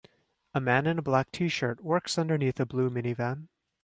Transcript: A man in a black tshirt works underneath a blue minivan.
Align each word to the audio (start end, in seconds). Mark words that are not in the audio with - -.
A 0.55 0.59
man 0.59 0.87
in 0.87 0.97
a 0.97 1.03
black 1.03 1.31
tshirt 1.31 1.79
works 1.81 2.17
underneath 2.17 2.59
a 2.59 2.65
blue 2.65 2.89
minivan. 2.89 3.49